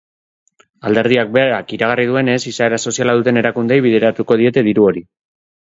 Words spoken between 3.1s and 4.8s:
duten erakundeei bideratuko diete